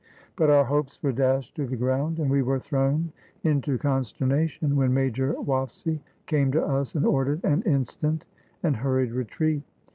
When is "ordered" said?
7.05-7.43